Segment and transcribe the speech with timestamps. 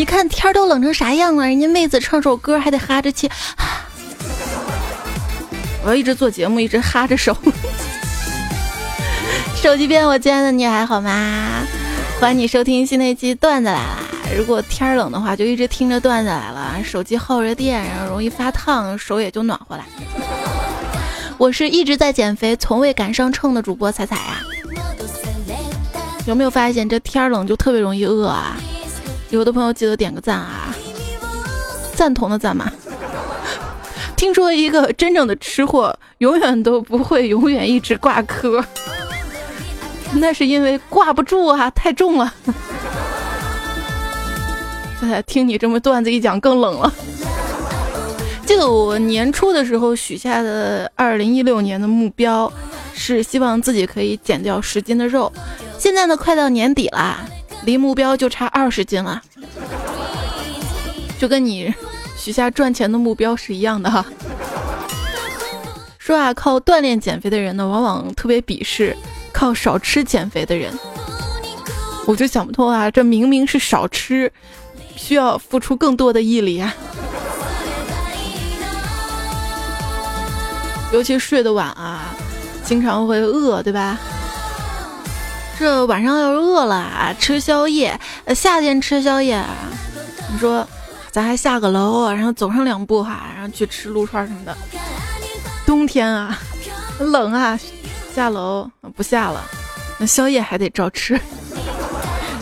[0.00, 3.30] 你看天都冷成啥样了，人家妹子唱首歌还得哈着气。
[5.84, 7.36] 我要一直做节目，一直哈着手。
[9.60, 11.66] 手机边，我亲爱的你还好吗？
[12.18, 13.98] 欢迎你收听新的一期段子来了。
[14.34, 16.78] 如果天冷的话，就一直听着段子来了。
[16.82, 19.84] 手机耗着电，然后容易发烫，手也就暖和了。
[21.36, 24.40] 我是一直在减肥，从未赶上秤的主播彩彩呀。
[26.24, 28.56] 有没有发现这天冷就特别容易饿啊？
[29.30, 30.74] 有的朋友记得点个赞啊，
[31.94, 32.70] 赞同的赞嘛。
[34.16, 38.62] 听说一个真正的吃货永远都不会永远一直挂科，
[40.14, 42.34] 那是因为挂不住啊，太重了。
[45.02, 46.92] 哎听你这么段子一讲，更冷了。
[48.44, 52.52] 记得我年初的时候许下的二零一六年的目标，
[52.92, 55.32] 是希望自己可以减掉十斤的肉。
[55.78, 57.24] 现在呢，快到年底啦，
[57.64, 59.20] 离目标就差二十斤了，
[61.18, 61.72] 就跟你
[62.16, 64.04] 许下赚钱的目标是一样的哈。
[65.98, 68.96] 说啊，靠锻炼减肥的人呢，往往特别鄙视
[69.32, 70.72] 靠少吃减肥的人。
[72.06, 74.32] 我就想不通啊，这明明是少吃，
[74.96, 76.74] 需要付出更多的毅力啊。
[80.92, 82.12] 尤其睡得晚啊，
[82.64, 83.96] 经常会饿，对吧？
[85.60, 88.00] 这晚上要是饿了，吃宵夜，
[88.34, 89.44] 夏天吃宵夜，
[90.32, 90.66] 你说
[91.10, 94.56] 咱还下个楼，然后走上两步哈，然后去吃撸串什么的。
[95.66, 96.38] 冬天啊，
[96.98, 97.60] 冷啊，
[98.14, 99.44] 下楼不下了，
[99.98, 101.20] 那宵夜还得照吃。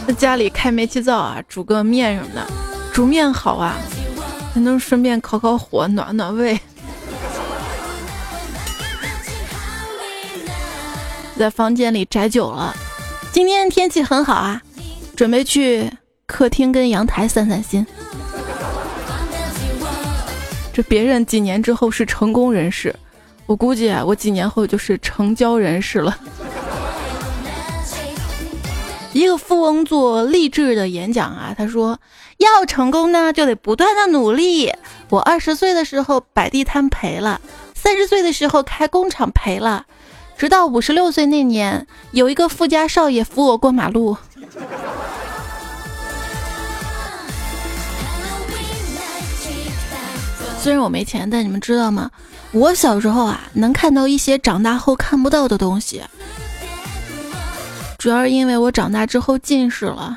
[0.06, 2.47] 那家里开煤气灶啊，煮个面什么的，
[2.92, 3.75] 煮面好啊，
[4.55, 6.56] 还能顺便烤烤火，暖暖胃。
[11.36, 12.72] 在房间里宅久了。
[13.31, 14.61] 今天天气很好啊，
[15.15, 15.91] 准备去
[16.27, 17.87] 客厅跟阳台散散心。
[20.72, 22.94] 这别人几年之后是成功人士，
[23.47, 26.17] 我估计啊，我几年后就是成交人士了。
[29.12, 31.99] 一个富翁做励志的演讲啊，他说
[32.38, 34.72] 要成功呢，就得不断的努力。
[35.09, 37.41] 我二十岁的时候摆地摊赔了，
[37.75, 39.87] 三十岁的时候开工厂赔了。
[40.38, 44.16] 直到五十六岁那年，有一个富家少爷扶我过马路。
[50.60, 52.09] 虽然我没钱，但你们知道吗？
[52.53, 56.04] 我小时候啊，能看到一些长大后看不到的东西，
[57.99, 60.16] 主要是因为我长大之后近视了。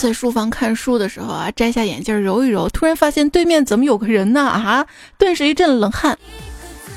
[0.00, 4.40] 在书房看书的时候啊，摘下眼镜揉一揉，突然发现对面怎么有个人呢？
[4.40, 4.86] 啊，
[5.18, 6.18] 顿时一阵冷汗。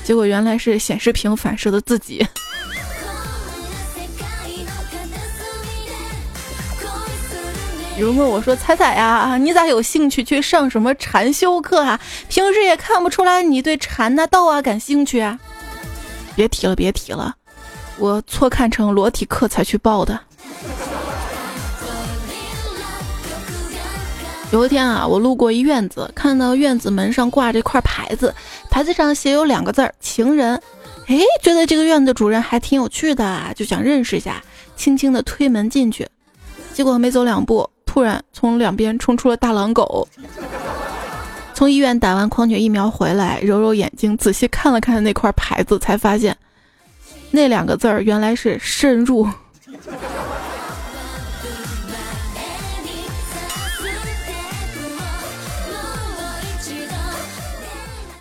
[0.05, 2.25] 结果原来是显示屏反射的自己。
[7.99, 11.99] 有人问我说：“彩彩呀，你咋有兴趣去上什么禅修课啊？
[12.29, 15.37] 平时也看不出来你对禅呐、道啊感兴趣啊。”
[16.37, 17.35] 别提了，别提了，
[17.97, 20.17] 我错看成裸体课才去报的。
[24.53, 28.31] 有一天啊，我路过一院子，看到院子门上挂着一块牌子，
[28.69, 30.61] 牌子上写有两个字儿“情人”。
[31.09, 34.43] 哎，觉得这个院子主人还挺有趣的，就想认识一下，
[34.75, 36.07] 轻轻的推门进去。
[36.71, 40.07] 结果没走两步，突然从两边冲出了大狼狗。
[41.55, 46.37] 从医院打完狂犬疫苗回来，揉揉眼睛，仔细看了看那块牌子，才发现
[47.31, 49.27] 那两个字儿原来是“慎入”。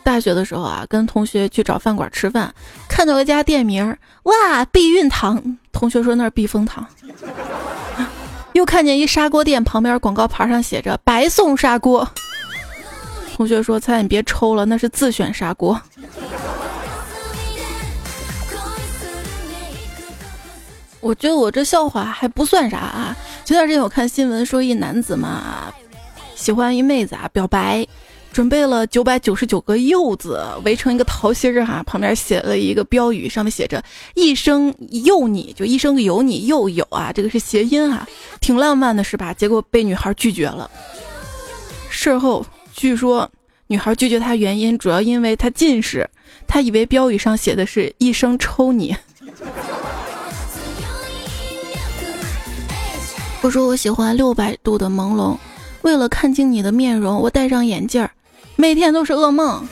[0.05, 2.53] 大学的时候啊，跟同学去找饭馆吃饭，
[2.89, 5.57] 看到一家店名儿，哇，避孕堂。
[5.73, 6.87] 同学说那是避风塘。
[8.53, 12.07] 又看见一砂锅店旁边广告牌上写着白送砂锅。
[13.35, 15.81] 同学说：“菜你别抽了，那是自选砂锅。
[21.01, 23.17] ”我觉得我这笑话还不算啥啊。
[23.45, 25.73] 前段时间我看新闻说，一男子嘛
[26.35, 27.87] 喜欢一妹子啊，表白。
[28.33, 33.83] 准备了九百九十九个柚子围成一个桃心儿哈，旁边写了一个标语，上面写着
[34.17, 34.75] “一生
[35.05, 38.09] 有你”，就一生有你又有啊，这个是谐音啊，
[38.41, 39.35] 挺浪漫的是吧？
[39.35, 40.71] 结果被女孩拒绝了。
[41.91, 43.31] 事后据说
[43.67, 46.09] 女孩拒绝他原因主要因为他近视，
[46.47, 48.97] 他以为标语上写的是一生抽你。
[53.43, 55.37] 我说我喜欢六百度的朦胧，
[55.83, 58.11] 为了看清你的面容，我戴上眼镜儿。
[58.63, 59.67] 每天都是噩梦。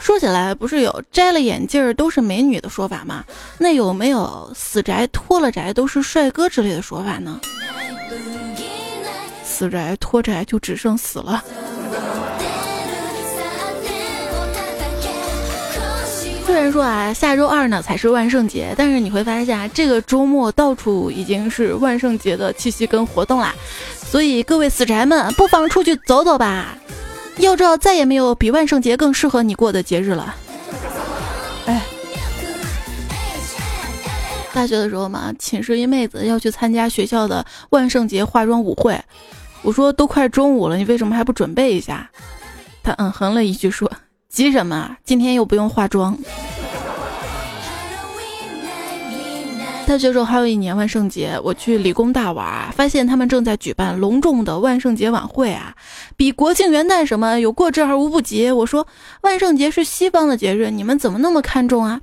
[0.00, 3.22] 说起来，不是有摘了眼镜都是美女的说法吗？
[3.58, 7.38] 那有没有死宅脱了宅都是帅哥之类的说法呢？
[9.44, 11.44] 死宅脱宅就只剩死了。
[16.54, 23.52] 虽然说啊，下周二呢才是万圣节，但是你会发现啊，这个周末到处已经是万圣节的气息跟活动啦。
[23.98, 26.78] 所以各位死宅们，不妨出去走走吧。
[27.38, 30.32] 要知道，再也没有比万圣节更适合你过的节日了。
[31.66, 31.82] 哎，
[34.52, 38.96] 大学的时候嘛，寝室一妹子要去参加学校的万圣节化妆舞会，
[39.62, 42.08] 我说都快中午了，你为什么还不准备一下？
[42.80, 43.90] 她嗯哼了一句说。
[44.34, 44.96] 急什么？
[45.04, 46.18] 今天又不用化妆。
[49.86, 55.72] 大学时候还有一年万圣节，我去理工大玩，发现他们正在举办隆重的万圣节晚会啊，
[56.16, 58.50] 比国庆元旦什么有过之而无不及。
[58.50, 58.84] 我说
[59.20, 62.00] 万圣节是西方的节日，你们怎么那么看重啊？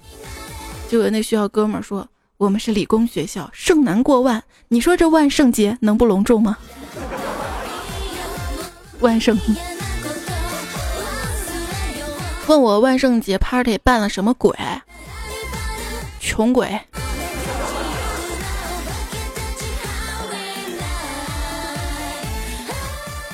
[0.87, 2.07] 就有那学校哥们儿说，
[2.37, 6.57] 我们是理工学校，圣难过万，你说这万圣节能不隆重吗？
[9.01, 9.37] 万圣。
[12.47, 14.55] 问我万圣节 party 办了什么鬼？
[16.19, 16.79] 穷鬼。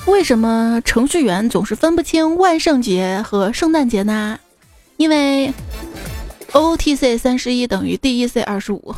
[0.05, 4.39] 为什么程序员总是分不清万圣节和圣诞节呢？
[4.95, 5.53] 因为
[6.51, 8.95] OTC 三十一等于 DEC 二十五，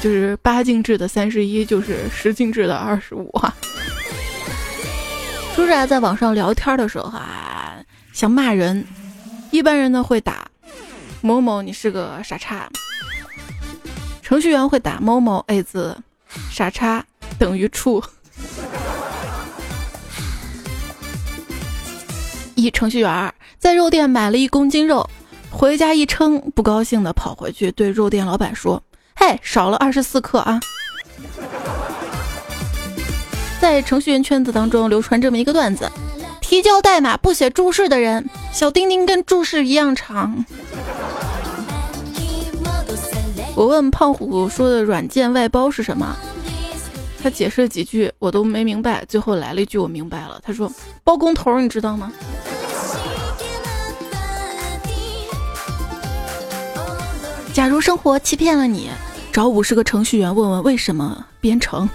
[0.00, 3.54] 就是八进制的三十一，就是十进制的二十五啊。
[5.54, 7.76] 说是啊，在网上聊天的时候啊，
[8.14, 8.86] 想骂人，
[9.50, 10.50] 一般人呢会打
[11.20, 12.66] 某某你是个傻叉，
[14.22, 15.96] 程序员会打某某 A 字
[16.50, 17.04] 傻叉
[17.38, 18.02] 等于处。
[22.54, 25.08] 一程序员在肉店买了一公斤肉，
[25.50, 28.82] 回家一称，不高兴的跑回去对肉店老板说
[29.14, 30.58] ：“嘿，少了二十四克啊。”
[33.62, 35.88] 在程序员圈子当中流传这么一个段子：
[36.40, 40.44] 提交代码不写注释的人，小丁丁跟注释一样长。
[43.54, 46.16] 我问胖虎说的软件外包是什么，
[47.22, 50.68] 他解释了几句我都没明白，最后来了一句我明白了，他说
[51.04, 52.12] 包工头，你知道吗？
[57.54, 58.90] 假如生活欺骗了你，
[59.32, 61.88] 找五十个程序员问问为什么编程。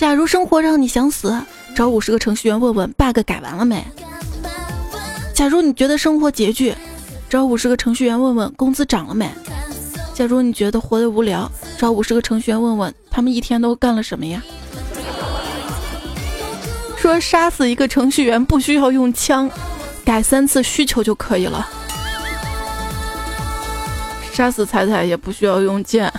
[0.00, 1.38] 假如生活让你想死，
[1.76, 3.84] 找五十个程序员问问 bug 改完了没？
[5.34, 6.74] 假如你觉得生活拮据，
[7.28, 9.30] 找五十个程序员问问工资涨了没？
[10.14, 14.42] 假如你觉得活得无聊，找五十个程序员问问他们一天都干了什么呀？
[16.96, 19.50] 说杀死一个程序员不需要用枪，
[20.02, 21.68] 改三次需求就可以了。
[24.32, 26.10] 杀死彩彩也不需要用剑，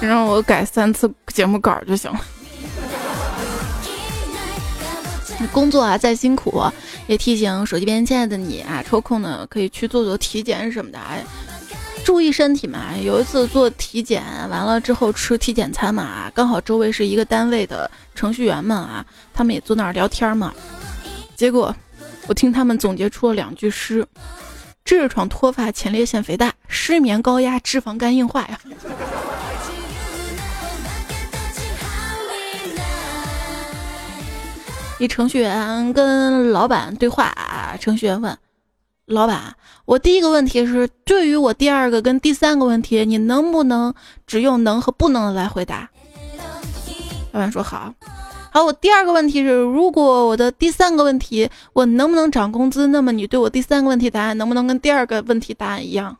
[0.00, 2.20] 让我改三次节目稿就行了。
[5.46, 6.62] 工作啊再辛苦，
[7.06, 10.98] 也提醒手机边亲爱的你啊，抽空呢可以去做做体检什么的，
[12.04, 12.96] 注意身体嘛。
[12.96, 20.52] 有一次做体检完了之后吃体检餐嘛，刚好周围是一个单位的程序员们啊，他们也坐那儿聊天嘛。
[21.36, 21.74] 结果
[22.26, 24.04] 我听他们总结出了两句诗：
[24.84, 28.60] 痔疮、脱发、前列腺肥大、失眠、高压、脂肪肝硬化呀。
[34.98, 37.32] 一程序员跟老板对话，
[37.80, 38.36] 程序员问
[39.06, 43.94] ：“老板，我第一个问题是，对于我第二个跟第三个问题，你能不能
[44.26, 45.88] 只用能和不能来回答？”
[47.32, 47.94] 老板说：“好，
[48.50, 48.64] 好。
[48.64, 56.16] 我第二个问题是，如果我的第三个问题我能不能涨工资，那么你对我第三个问题答案能不能跟第二个问题答案一样？”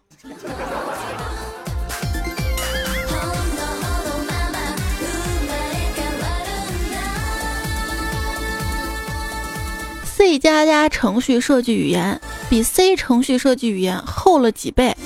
[10.18, 12.20] C 加加程序设计语言
[12.50, 14.96] 比 C 程序设计语言厚了几倍，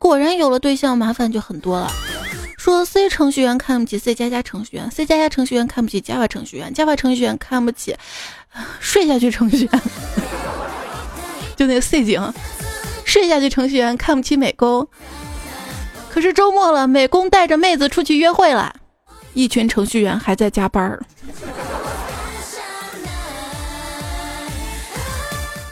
[0.00, 1.88] 果然有了对象，麻烦就很多了。
[2.58, 7.96] 说 C 程序员看不起 C 加加程序员，C 加加程序员看不起 Java 程序员，Java 程序员看不起
[8.80, 9.82] 睡下去程序员，
[11.54, 12.20] 就那个 C 景，
[13.04, 14.88] 睡下去程序员看不起美工。
[16.10, 18.74] 可是周末了，美工带着妹子出去约会了，
[19.32, 21.00] 一群程序员还在加班儿。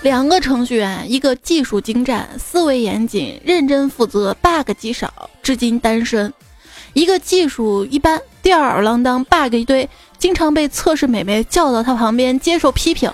[0.03, 6.29] 两个程序员，一个技术精湛、思维严谨、认真负责，bug 极少，至今单身；
[6.93, 13.09] 一个技术一般、吊儿郎当，bug 一堆，经常被测试美眉叫到他旁边接受批评。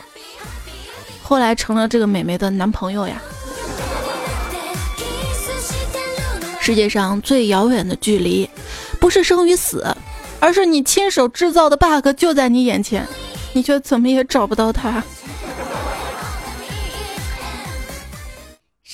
[1.23, 3.21] 后来成了这个美眉的男朋友呀。
[6.59, 8.49] 世界上最遥远的距离，
[8.99, 9.95] 不是生与死，
[10.41, 13.07] 而是你亲手制造的 bug 就在你眼前，
[13.53, 15.05] 你却怎么也找不到它。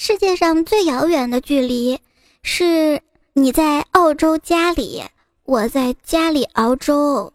[0.07, 1.99] 世界上最遥远的距离，
[2.43, 3.01] 是
[3.33, 5.03] 你在澳洲家里，
[5.45, 7.33] 我在家里熬粥。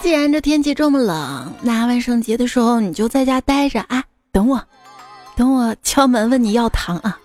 [0.00, 4.02] 既然这天气这么冷，那万圣节的时候你就在家待着啊，
[4.32, 4.58] 等我，
[5.36, 7.18] 等我敲门问你要糖啊。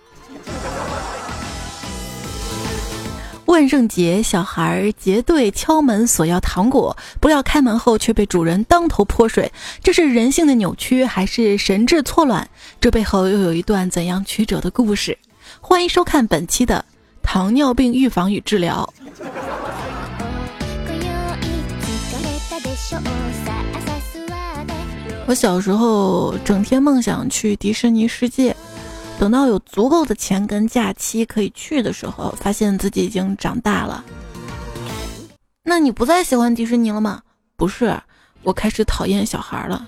[3.48, 9.50] 万圣节，小孩结队敲门索要糖果，不料开门后却被主人当头泼水。
[9.82, 12.46] 这是人性的扭曲，还是神志错乱？
[12.78, 15.16] 这背后又有一段怎样曲折的故事？
[15.62, 16.84] 欢迎收看本期的
[17.22, 18.92] 糖尿病预防与治疗。
[25.26, 28.54] 我小时候整天梦想去迪士尼世界。
[29.18, 34.04] 等到有足够的钱跟假期可以去的时候，发现自己已经长大了。
[35.64, 37.20] 那你不再喜欢迪士尼了吗？
[37.56, 38.00] 不是，
[38.42, 39.86] 我开始讨厌小孩了。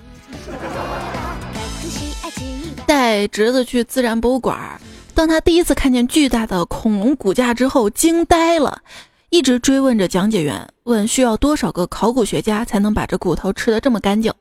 [2.85, 4.79] 带侄子去自然博物馆，
[5.13, 8.81] 当他第一次看见巨大的恐龙骨架之后，惊呆了，
[9.29, 14.33] 一直追问着讲解员，问需要多少个考古学家才能把这骨头吃的这么干净。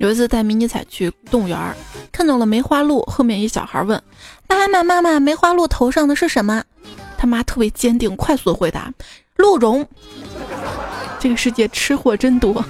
[0.00, 1.76] 有一次带迷你彩去动物园，
[2.10, 4.02] 看到了梅花鹿，后面一小孩问
[4.48, 6.64] ：“妈妈妈妈，梅花鹿头上的是什么？”
[7.18, 8.90] 他妈特别坚定，快速的回答
[9.36, 9.86] ：“鹿茸。”
[11.20, 12.64] 这个世界吃货真多。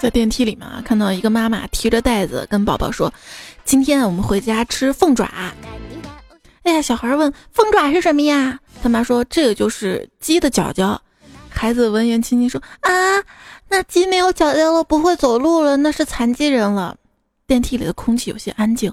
[0.00, 3.14] 在电梯里面啊，看到一个妈妈提着袋子跟宝宝说
[3.64, 5.30] ：“今天我们回家吃凤爪。”
[6.64, 11.00] 哎呀，小孩问：“凤爪是什么呀？”他妈说：“这个就是鸡的脚脚。”
[11.56, 12.90] 孩子闻言轻轻说：“啊，
[13.68, 16.94] 那鸡没有脚了，不会走路了，那是残疾人了。”
[17.46, 18.92] 电梯里的空气有些安静，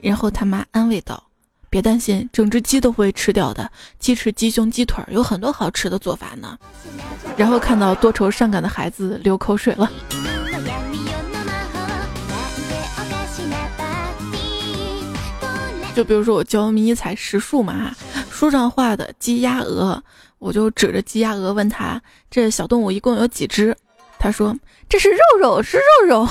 [0.00, 1.22] 然后他妈安慰道
[1.70, 3.70] ：“别担心，整只鸡都会吃掉的。
[4.00, 6.58] 鸡翅、鸡胸、鸡腿有很多好吃的做法呢。”
[7.36, 9.88] 然后看到多愁善感的孩子流口水了。
[15.94, 17.94] 就比如说我教迷彩实数嘛，
[18.30, 20.02] 书上画的鸡、鸭、鹅。
[20.38, 23.76] 我就指着鸡鸭鹅问他：“这小动物一共有几只？”
[24.18, 24.56] 他说
[24.88, 26.28] ：“这是肉肉，是肉肉。”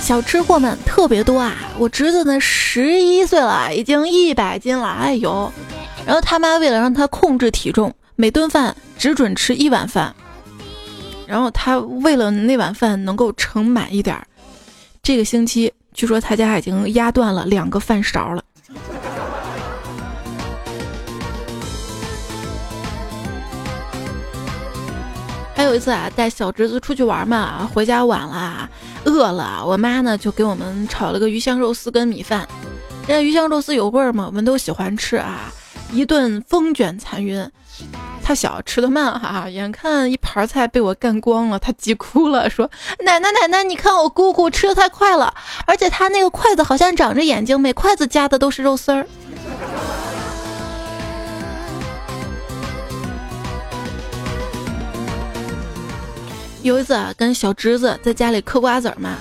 [0.00, 1.54] 小吃货们特别多啊！
[1.78, 5.52] 我侄子呢，十一岁了，已经一百斤了，哎呦！
[6.04, 10.12] 然后他妈为了让他控制体重，每顿饭只准吃一碗饭。
[11.26, 14.26] 然后他为了那碗饭能够盛满一点儿，
[15.00, 18.42] 这个星期据说他家已经压断了两个饭勺了。
[25.60, 28.66] 还有一次啊，带小侄子出去玩嘛，回家晚了，
[29.04, 32.48] 饿了，我妈呢就给我们炒了个鱼香肉丝跟米饭。
[33.06, 35.52] 这鱼香肉丝有味儿嘛，我们都喜欢吃啊，
[35.92, 37.46] 一顿风卷残云。
[38.24, 42.70] 他小吃的慢哈，眼看一盘菜被我干光了，他急哭了，说
[43.04, 45.34] ：“奶奶奶奶，你看我姑姑吃的太快了，
[45.66, 49.06] 而且他那个筷子好像长着眼睛，每筷子夹的都是肉丝儿。”
[56.62, 59.16] 有一次啊，跟小侄子在家里嗑瓜子儿嘛，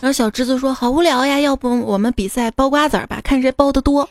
[0.00, 4.08] 然后小侄子说：“好无聊呀，要不我们比赛剥瓜子儿吧，看谁剥的多。”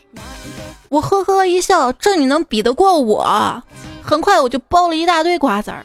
[0.90, 3.62] 我呵呵一笑，这你能比得过我？
[4.02, 5.84] 很快我就剥了一大堆瓜子儿，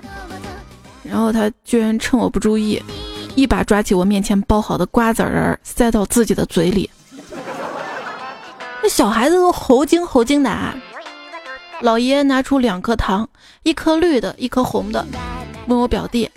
[1.03, 2.83] 然后他居然趁我不注意，
[3.33, 6.89] 一把抓起我面前剥好的瓜子仁儿塞到自己的嘴里。
[8.83, 10.75] 那小孩子都猴精猴精的啊！
[11.81, 13.27] 老爷拿出两颗糖，
[13.63, 15.05] 一颗绿的，一颗红的，
[15.67, 16.28] 问我表弟：“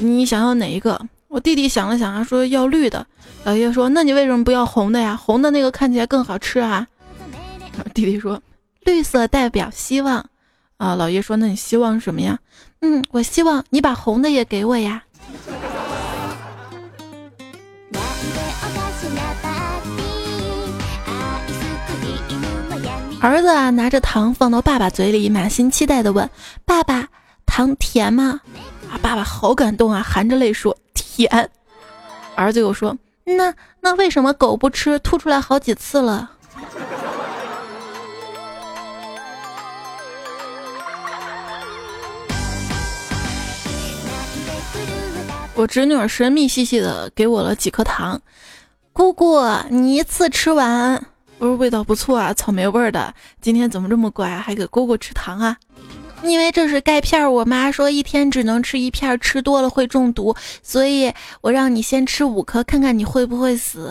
[0.00, 3.06] 你想要哪一个？”我弟弟想了想啊，说要绿的。
[3.44, 5.16] 老爷说：“那你为什么不要红的呀？
[5.16, 6.86] 红的那个看起来更好吃啊。
[7.94, 8.42] ”弟弟说
[8.84, 10.26] ：“绿色代表希望。”
[10.76, 12.38] 啊，老爷说：“那你希望什么呀？”
[12.82, 15.04] 嗯，我希望你把红的也给我呀。
[23.20, 26.28] 儿子啊，拿着糖放到爸爸嘴里，满心期待的问
[26.64, 27.06] ：“爸爸，
[27.46, 28.40] 糖甜吗？”
[28.98, 31.50] 爸爸好感动啊含着泪说甜。
[32.34, 36.30] 儿子又说那那为什么狗不吃吐出来好几次了？
[45.54, 48.20] 我侄女儿神秘兮兮的给我了几颗糖
[48.92, 51.04] 姑姑你一次吃完。
[51.58, 55.56] 味道不错啊草莓味儿的今天怎么这么乖还给姑姑吃糖啊？
[56.22, 63.90] 因为这是钙片，我妈说一天只能吃一片，吃多了会中毒，所以我让你先吃五颗，看看你会不会死。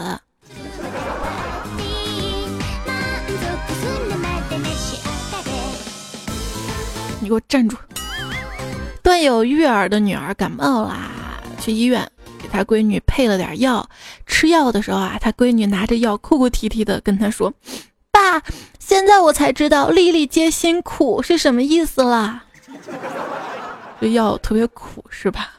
[7.22, 7.76] 你给我站住！
[9.04, 11.12] 段友玉儿的女儿感冒啦，
[11.60, 12.10] 去医院。
[12.42, 13.90] 给她闺女配了点药，
[14.26, 17.54] 吃药的时候啊，她闺女拿着药哭哭啼啼的跟她说
[18.80, 22.44] ：“现在我才知道‘粒粒皆辛苦’是什么意思了。
[24.02, 25.54] 这药特别苦是吧？”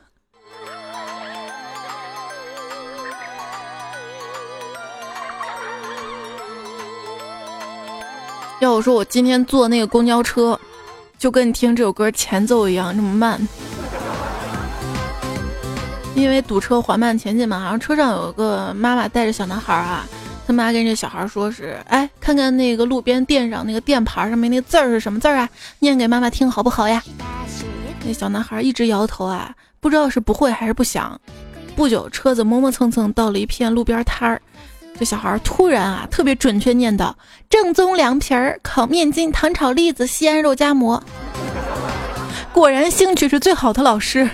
[8.60, 10.58] 要我说，我今天坐那个公交车，
[11.18, 13.40] 就跟你听这首歌前奏一样，这么慢。
[16.14, 20.06] 因为堵车缓慢前进嘛，然后车上有个妈妈带着小男孩啊，
[20.50, 25.48] 他妈跟这小孩说是，哎，看看那个路边店上那个店牌上面那字儿是什么字儿啊？
[25.78, 27.00] 念给妈妈听好不好呀？
[28.04, 31.20] 那小男孩一直摇头啊，不知道是不会还是不想。
[31.76, 34.42] 不久，车子磨磨蹭蹭到了一片路边摊儿，
[34.98, 37.14] 这小孩突然啊，特别准确念叨：
[37.48, 41.00] 正宗凉皮儿、烤面筋、糖炒栗子、西安肉夹馍。
[42.52, 44.28] 果然，兴趣是最好的老师。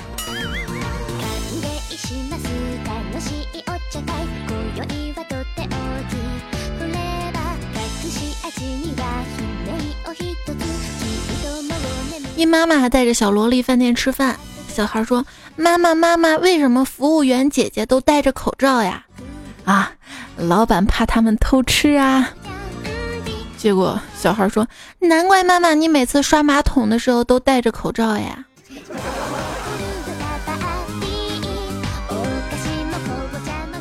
[12.36, 14.36] 一妈妈还带着小萝莉饭店吃饭，
[14.68, 15.24] 小孩说
[15.56, 19.02] ：“妈妈，妈妈，为什么服务员姐姐都戴着口罩呀？”
[19.64, 19.90] 啊，
[20.36, 22.28] 老板怕他们偷吃啊。
[23.56, 24.68] 结果小孩说
[25.00, 28.44] ：“难怪妈妈你每次刷马桶的时候都戴着口罩呀。”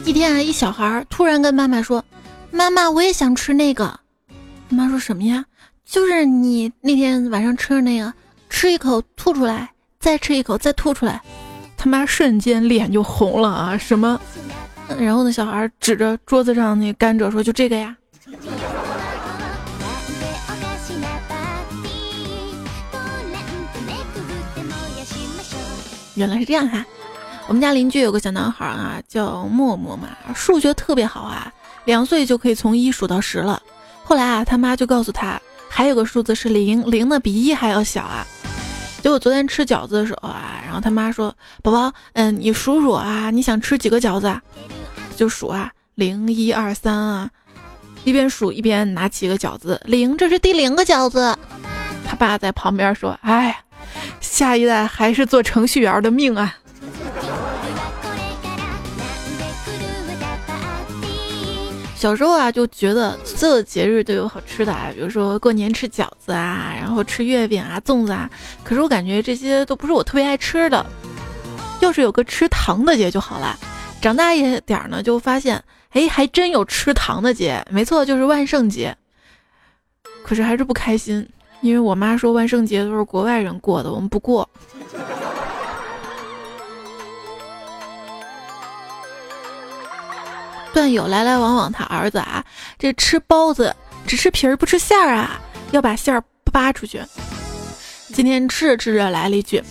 [0.06, 2.06] 一天啊，一小孩突然跟妈妈说
[2.52, 4.00] ：“妈妈，我也想吃那个。”
[4.70, 5.44] 妈说什么呀？
[5.86, 8.14] 就是你那天晚上吃的那个。
[8.58, 11.22] 吃一口吐出来，再吃一口再吐出来，
[11.76, 13.78] 他妈瞬间脸就红了啊！
[13.78, 14.18] 什么？
[14.98, 17.94] 然后那小孩指着桌子上那甘蔗说：“就这个呀。”
[26.16, 26.86] 原来是这样哈！
[27.48, 31.52] 我们家邻居有个小男孩啊，叫默默嘛，数学特别好啊，
[31.84, 33.62] 两岁就可以从一数到十了。
[34.06, 38.26] 后来啊，他妈就告诉他，还有个数字是零，零的比一还要小啊。
[39.06, 44.42] 结果昨天吃饺子的时候啊，然后他妈说：“宝宝，嗯，你数数啊，你想吃几个饺子？
[45.16, 47.30] 就数啊，零一二三啊，
[48.04, 51.38] 一边数一边拿起一个饺子，零，这是第零个饺子。”
[52.04, 53.56] 他爸在旁边说：“哎，
[54.22, 56.56] 下一代还是做程序员的命啊。”
[61.96, 68.30] 小时候啊，就觉得所有节日都有好吃的啊，比如说过年吃饺子啊，然后吃月饼啊、粽子啊。
[68.64, 70.86] 可是我感觉这些都不是我特别爱吃的，
[71.80, 73.58] 要是有个吃糖的节就好了。
[74.02, 78.96] 长大一点呢，就发现，哎，还真有吃糖的节，没错，就是万圣节。
[80.22, 81.28] 可是还是不开心，
[81.62, 84.48] 因为我妈说万圣节都是国外人过的，我们不过。
[90.76, 92.44] 段友来来往往，他儿子啊，
[92.78, 93.74] 这吃包子
[94.06, 95.40] 只吃皮儿不吃馅儿啊，
[95.72, 97.02] 要把馅儿扒出去。
[98.14, 99.64] 今天吃着吃着来了一句，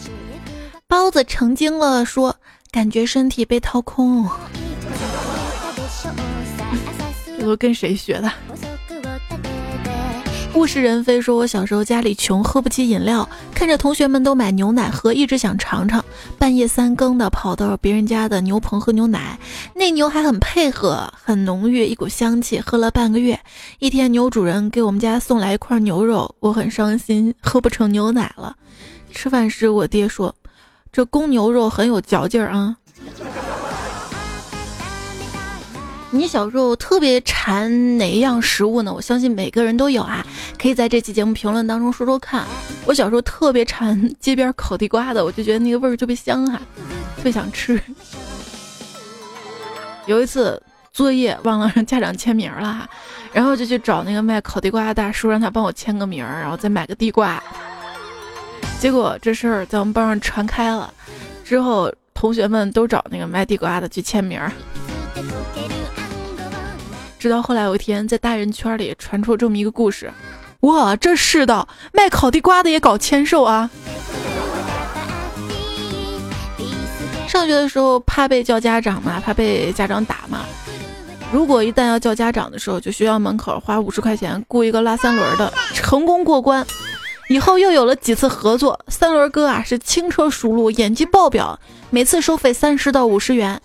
[0.88, 2.34] 包子成精了，说
[2.70, 4.26] 感觉身体被掏空。
[7.36, 8.32] 这都跟谁学的？
[10.54, 16.02] 物是人非，说我小时候家里穷，喝不起饮料，看着同学们都买牛奶喝，一直想尝尝。
[16.38, 19.36] 半夜三更的跑到别人家的牛棚喝牛奶，
[19.74, 22.60] 那牛还很配合，很浓郁，一股香气。
[22.60, 23.38] 喝了半个月，
[23.80, 28.56] 一天牛主人给我们家送来一块牛肉，我很伤心，喝不成牛奶了。
[29.10, 30.34] 吃饭时，我爹说
[30.92, 32.76] ：“这公牛肉很有嚼劲儿啊。”
[36.14, 38.94] 你小时候特别馋哪一样食物呢？
[38.94, 40.24] 我相信每个人都有啊，
[40.56, 42.44] 可以在这期节目评论当中说说看。
[42.86, 46.56] 我小时候特别馋街边烤地瓜的，我就觉得那个味儿特别香哈，
[47.16, 47.82] 特别想吃。
[50.06, 52.88] 有一次作业忘了让家长签名了哈，
[53.32, 57.42] 然后就去找那个卖烤地瓜的大叔，让他帮我签个名，然后再买个地瓜。
[58.78, 60.94] 结果这事儿在我们班上传开了，
[61.44, 64.40] 之后同学们都找那个卖地瓜的去签名。
[67.24, 70.12] 直到后来有一天，在大人圈里传出这么一个故事，
[70.60, 73.70] 哇，这世道卖烤地瓜的也搞签售啊！
[77.26, 80.40] 上学的时候怕被叫家长嘛，怕被家长打嘛。
[81.32, 86.62] 如果一旦要叫家长的时候，就学校门口花五十块钱雇一个拉三轮的，成功过关。
[87.30, 91.58] 以后又有了几次合作，三轮哥啊是轻车熟路，演技爆表，
[91.88, 93.58] 每次收费三十到五十元。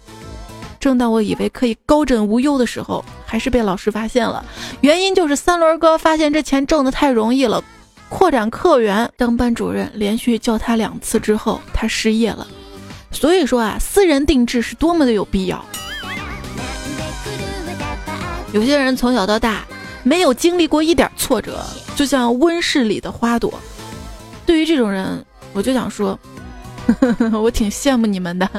[0.79, 4.43] 正当我以为可以高枕无忧的时候，还是被老师发现了。
[4.81, 7.63] 原因就是三轮哥发现这钱挣得太容易了，
[8.09, 9.07] 扩展客源。
[9.15, 12.47] 当班主任连续叫他两次之后，他失业了。
[13.11, 15.63] 所以说啊，私人定制是多么的有必要。
[18.51, 19.63] 有些人从小到大
[20.01, 21.63] 没有经历过一点挫折，
[21.95, 23.53] 就像温室里的花朵。
[24.43, 26.19] 对于这种人，我就想说，
[27.31, 28.49] 我挺羡慕你们的。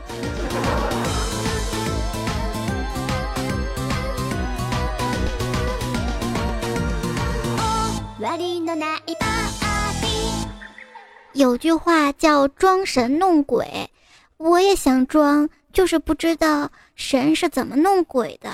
[11.32, 13.90] 有句话叫“装神弄鬼”，
[14.36, 18.50] 我也想装，就是不知道神是怎么弄鬼的。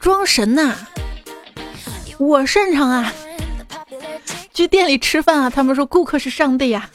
[0.00, 0.74] 装神呐，
[2.18, 3.12] 我擅长啊！
[4.54, 6.88] 去店里吃饭啊，他们说顾客是上帝呀。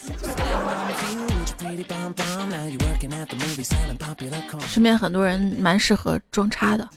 [4.67, 6.87] 身边很多人蛮适合装叉的。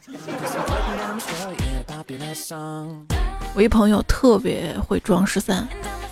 [3.54, 5.66] 我一朋友特别会装十三，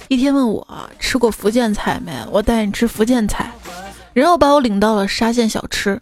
[0.08, 0.66] 一天问我
[0.98, 3.52] 吃过福建菜没，我带你吃福建菜，
[4.12, 6.00] 然后把我领到了沙县小吃。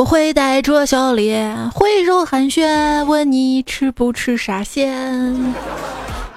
[0.00, 5.54] 我会带着笑脸挥手寒暄，问你吃不吃沙县？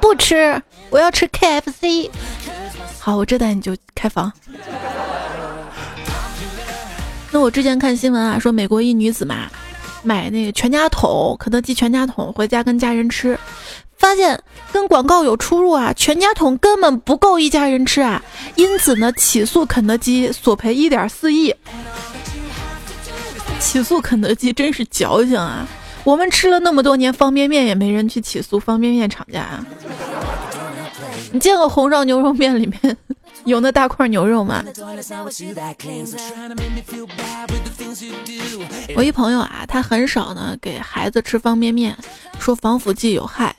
[0.02, 2.10] 不吃，我要吃 KFC。
[2.99, 4.30] 好，我这带你就开房。
[7.32, 9.49] 那我之前看新闻啊，说美国一女子嘛，
[10.04, 13.39] 买那个全家桶，肯德基全家桶回家跟家人吃，
[13.95, 14.38] 发现
[14.73, 18.21] 跟广告有出入啊，全家桶根本不够一家人吃啊，
[18.56, 21.56] 因此呢，起诉肯德基索赔一点四亿。
[23.63, 25.65] 起诉肯德基真是矫情啊！
[26.04, 29.65] 我们吃了那么多年方便面，也没人去起诉方便面厂家啊。
[31.32, 32.97] 你见过红烧牛肉面里面
[33.45, 34.63] 有那大块牛肉吗？
[38.95, 41.97] 我一朋友啊，他很少呢给孩子吃方便面，
[42.38, 43.56] 说防腐剂有害。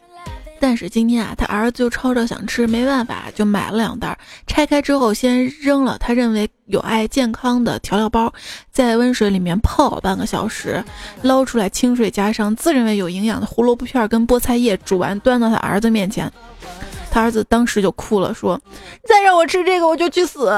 [0.67, 4.19] 但是今天啊，他儿子就吵着想吃，没办法就买了两袋。
[4.47, 8.33] 拆开之后先扔了，他认为有碍健康的调料包，
[8.73, 10.83] 在温水里面泡半个小时，
[11.21, 16.33] 捞出来清水加上自认为有营养的胡萝卜片跟菠菜叶，煮完端到他儿子面前。
[17.11, 18.59] 他儿子当时就哭了，说
[19.07, 20.51] ：“再让我吃这个，我就去死。”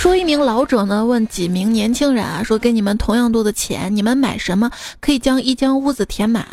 [0.00, 6.46] 说一名老者呢问几名年轻人啊，说给你们同样多的钱，你们买什么可以将一间屋子填满？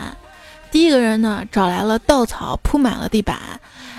[0.69, 3.38] 第一个人呢找来了稻草铺满了地板，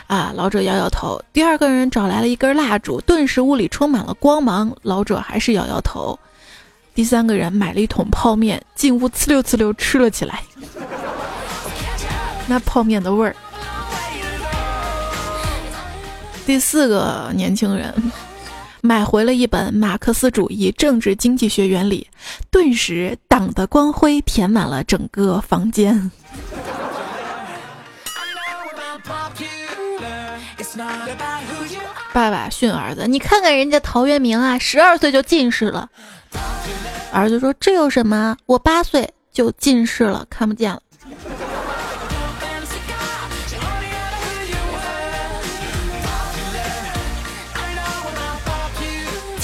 [0.07, 1.19] 啊，老者摇摇头。
[1.33, 6.19] 第二个人找来了一根蜡烛，顿时屋里充满了光芒，老者还是摇摇头。
[6.95, 10.43] 第三个人买了一桶泡面，进屋呲溜呲溜吃了起来，
[12.47, 13.35] 那泡面的味儿。
[16.45, 17.95] 第四个年轻人。
[18.81, 22.07] 买回了一本马克思主义政治经济学原理，
[22.51, 26.11] 顿时党的光辉填满了整个房间。
[32.13, 35.89] 爸爸训儿子：“你看看人家陶渊明啊，十二岁就进士了。”
[37.13, 38.37] 儿子说：“这有什么？
[38.47, 40.81] 我八岁就近视了，看不见了。”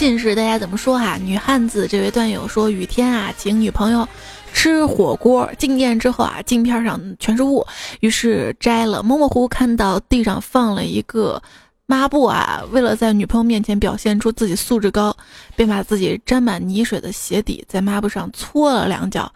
[0.05, 1.17] 近视大家怎么说哈？
[1.17, 4.07] 女汉子这位段友说，雨天啊，请女朋友
[4.53, 7.67] 吃火锅，进店之后啊，镜片上全是雾，
[8.01, 11.43] 于是摘了，模模糊糊看到地上放了一个
[11.87, 15.17] 抹布啊，为了在女朋友面前表现出自己素质高，
[15.57, 19.33] 便把自己沾满泥水的鞋底在抹布上搓了两脚，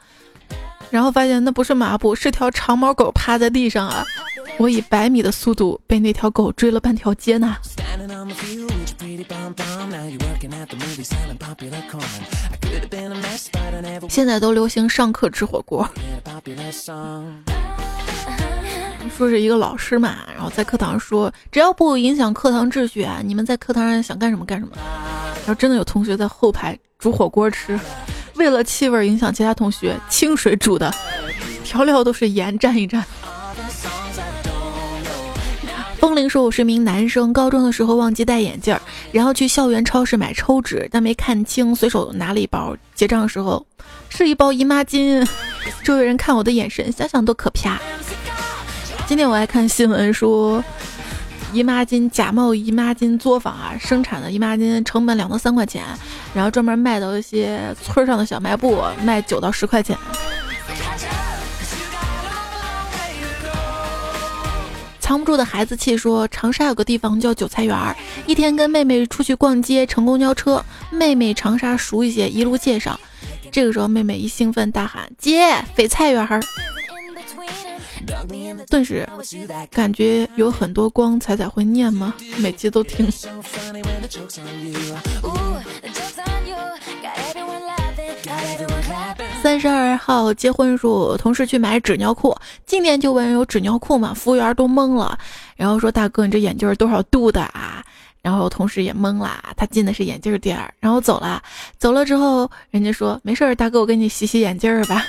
[0.91, 4.05] 然后发现那不是抹布，是条长毛狗趴在地上啊！
[4.59, 7.57] 我以百米的速度被那条狗追了半条街呢。
[14.09, 15.89] 现在都流行上课吃火锅。
[19.17, 24.73] 说是一个老师嘛，然后在课堂上说，只要不影响课堂秩序啊，你们在课堂上想干什么干什么。
[25.39, 27.79] 然后真的有同学在后排煮火锅吃，
[28.35, 30.95] 为了气味影响其他同学，清水煮的，
[31.65, 33.03] 调料都是盐蘸一蘸。
[35.99, 38.79] 风铃说：“我是一名男生，高中的时候忘记戴眼镜，
[39.11, 42.77] 然后去校园超市买抽纸，但没看清，随手拿了一包。
[42.95, 43.67] 结账的时候
[44.09, 45.29] 是一包姨妈巾，
[45.83, 47.81] 周围人看我的眼神，想想都可怕。”
[49.09, 50.63] 今天我还看新闻说，
[51.53, 55.83] 姨妈巾假冒姨妈巾作坊啊，生产的姨妈巾成本两到三块钱，
[56.33, 59.99] 然后专门卖到一些村上的小卖部，卖九到十块钱。
[65.09, 73.01] 藏不住的孩子气说：“长沙有个地方叫韭菜园儿，一天跟妹妹出去逛街，乘公交车，妹妹长沙熟一些，一路介绍。
[73.51, 76.43] 这个时候，妹妹一兴奋大喊：‘姐，翡菜园儿！’
[78.69, 79.09] 顿时
[79.71, 82.13] 感觉有很多光彩彩会念吗？
[82.37, 83.09] 每期都听。”
[89.41, 94.13] 三十二号结婚说，同事去买纸尿裤，进店就问有纸尿裤吗？
[94.13, 95.17] 服务员都懵了，
[95.57, 97.83] 然后说：“大哥，你这眼镜多少度的啊？”
[98.21, 101.41] 然后同事也懵了，他进的是眼镜店，然后走了。
[101.79, 105.05] 走了之后，人家说：“没事儿，大哥，我给你洗洗眼镜吧。”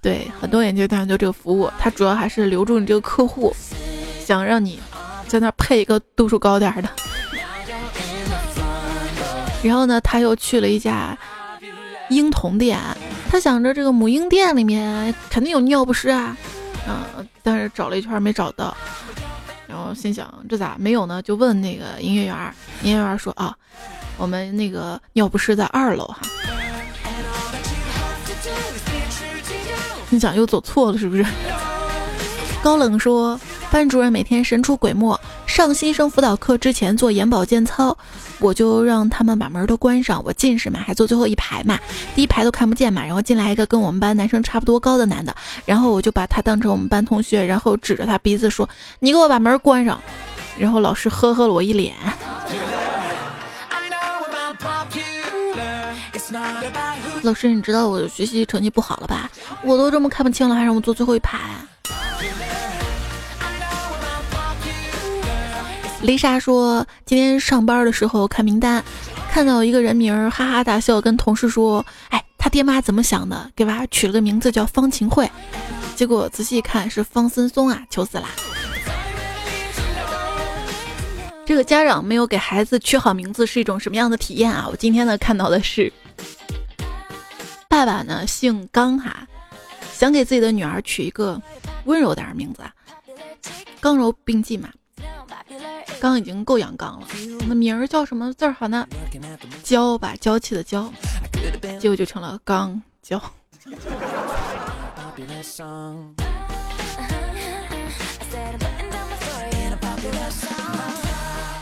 [0.00, 3.54] 对，很多眼镜店就这个服务，他主要还是留住你这个客户，
[4.24, 4.80] 想让你
[5.26, 6.88] 在那配一个度数高点的。
[9.62, 11.18] 然后呢，他又去了一家
[12.08, 12.78] 婴童店。
[13.30, 16.36] 他想着这个母婴店里面肯定有尿不湿啊，
[16.88, 18.76] 嗯，但是找了一圈没找到，
[19.68, 21.22] 然后心想这咋没有呢？
[21.22, 23.56] 就问那个营业员，营业员说啊，
[24.18, 26.18] 我们那个尿不湿在二楼哈。
[30.08, 31.24] 你想又走错了是不是？
[32.62, 33.38] 高冷说。
[33.70, 37.96] 班主任每天神出鬼没，上新生辅导课之前做眼保健操，
[38.40, 40.20] 我就让他们把门都关上。
[40.24, 41.78] 我近视嘛，还坐最后一排嘛，
[42.16, 43.04] 第一排都看不见嘛。
[43.04, 45.32] 然后进来一个跟我们班男生差不多高的男的，
[45.64, 48.68] 然后我就把他当成我们班同学，然后指着他鼻子说
[48.98, 50.02] ：“你给我把门关上。”
[50.58, 51.94] 然后老师呵呵了我一脸。
[57.22, 59.30] 老师，你知道我的学习成绩不好了吧？
[59.62, 61.38] 我都这么看不清了，还让我坐最后一排。
[66.02, 68.82] 丽莎说：“今天上班的时候看名单，
[69.30, 73.50] 看到一个人名，哈哈大笑，跟同事说：‘哎，他爹妈怎么想的？
[73.54, 75.30] 给娃取了个名字叫方晴慧。’
[75.94, 78.30] 结果仔细一看是方森松啊，求死啦！
[81.44, 84.66] 这个家长没有给孩子取好名字是一种什么样的体验啊？
[84.70, 85.92] 我今天呢看到的是，
[87.68, 89.28] 爸爸呢姓刚哈，
[89.92, 91.40] 想给自己的女儿取一个
[91.84, 92.72] 温柔点的名字啊，
[93.80, 94.70] 刚柔并济嘛。”
[96.00, 97.06] 刚已经够阳刚了，
[97.46, 98.86] 那名儿叫什么字儿好呢？
[99.62, 100.90] 娇吧，娇气的娇，
[101.78, 103.20] 结果就成了刚娇。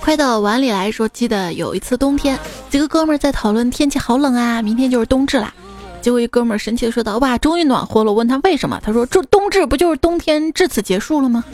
[0.00, 2.38] 快到碗里来说，记得有一次冬天，
[2.70, 5.52] 几个哥们儿在讨论天气好冷啊，明天就是冬至啦。
[6.00, 11.44] 结果一哥们儿神奇的说道：“哇，终于暖和了。”我问他为什么，他说：“这冬至不就是冬天至此结束了吗？”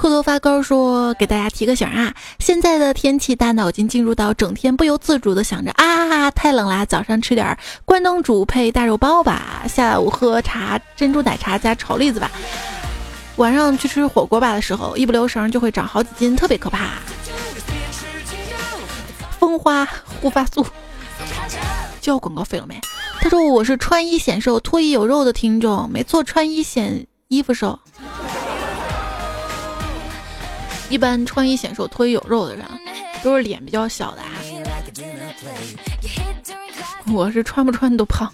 [0.00, 6.86] 裤头发高说：“给大家提个醒啊，现在的天气，大脑已经进入到整天不由自主的想着啊，太冷啦！
[6.86, 12.30] 早上吃点关东煮配大肉包吧，下午喝茶珍珠奶茶加炒栗子吧，
[13.36, 16.92] 晚上去吃火锅吧的时候，一不留神就会长好几斤，特别可怕。”
[19.38, 19.86] 蜂花
[20.22, 20.64] 护发素
[22.00, 22.80] 交广告费了没？
[23.20, 27.78] 他说我是穿衣显瘦、脱衣有肉的听众，没错，穿衣显衣服瘦。
[30.90, 32.66] 一般穿衣显瘦、脱衣有肉的人，
[33.22, 34.28] 都是脸比较小的啊。
[37.12, 38.30] 我是穿不穿都胖。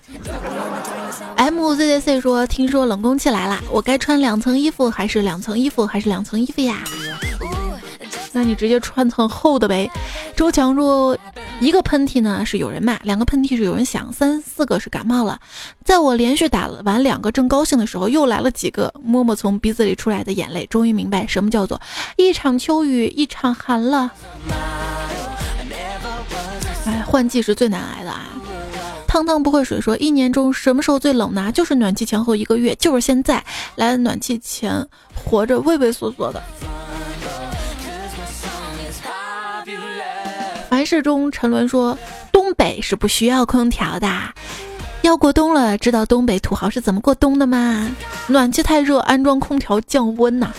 [1.37, 6.83] MZZC 说：“听说冷空气来了，我该穿两层衣服还是两层衣服还是两层衣服呀？”
[8.37, 9.91] 那你直接穿层厚的呗。
[10.37, 11.17] 周强说。
[11.59, 15.41] 一个喷嚏呢是有人骂，两个喷嚏是有人想，三四个是感冒了。
[15.83, 18.93] 在我连续打了完两个正高兴的时候，又来了几个。
[19.03, 21.81] 摸摸从鼻子里出来的眼泪，终于明白什么叫做
[22.19, 24.11] 一场秋雨一场寒了。
[26.85, 28.29] 哎，换季是最难挨的啊！
[29.09, 31.51] 汤汤不会水说，一年中什么时候最冷呢？
[31.51, 33.43] 就是暖气前后一个月，就是现在。
[33.77, 34.87] 来暖气前
[35.25, 36.43] 活着畏畏缩缩的。
[40.69, 41.97] 凡事中沉沦说
[42.33, 44.09] ：“东北是不需要空调的，
[45.03, 45.79] 要过冬了。
[45.79, 47.89] 知道东北土豪是怎么过冬的吗？
[48.27, 50.53] 暖气太热，安装空调降温呐。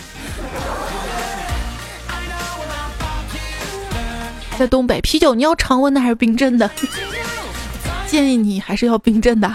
[4.58, 6.68] 在东北，啤酒你要常温的还是冰镇的？
[8.06, 9.52] 建议你还是要冰镇的。”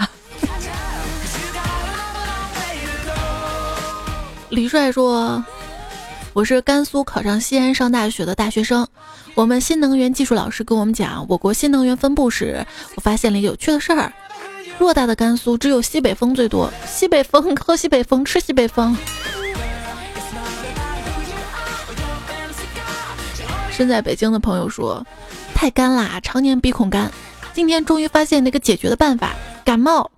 [4.50, 5.44] 李帅说
[6.34, 8.84] ：“我是甘肃考上西安上大学的大学生。
[9.36, 12.66] 我们新能源技术老师跟我们讲我国新能源分布时，
[12.96, 14.12] 我发现了一个有趣的事儿：
[14.80, 18.96] 偌大的甘肃只有西北风最多，西北风喝西北风吃西北风。
[23.70, 25.06] 身在北京的朋友说：
[25.54, 27.08] 太干啦，常年鼻孔干。
[27.52, 30.10] 今天终于发现那个解决的办法，感冒。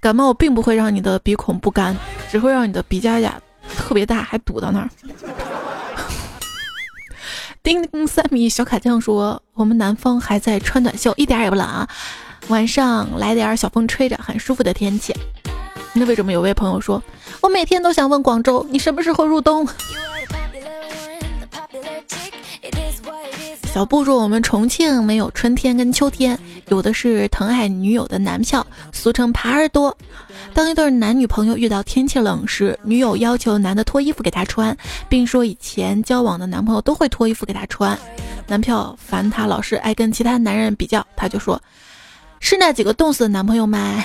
[0.00, 1.94] 感冒并不会让你的鼻孔不干。”
[2.30, 3.32] 只会让你的鼻夹夹
[3.74, 4.88] 特别大，还堵到那儿。
[7.62, 11.88] 叮叮三米小卡酱说：“我们南方还在穿短袖，一点也不冷啊。
[12.48, 15.14] 晚上来点小风吹着，很舒服的天气。”
[15.96, 17.02] 那为什么有位朋友说
[17.40, 19.66] ：“我每天都想问广州，你什么时候入冬？”
[23.74, 29.98] 小布说：“我们重庆没有春天跟秋天，有的是疼爱女友的男票，俗称耙耳朵。”
[30.54, 34.76] 当一对男女朋友遇到天气冷时，女友要求男的脱衣服给她穿，
[35.08, 37.98] 并说以前交往的男朋友都会脱衣服给她穿。
[38.46, 41.60] 男票烦她老是爱跟其他男人比较，他就说
[42.38, 44.04] ：“是那几个冻死的男朋友吗？”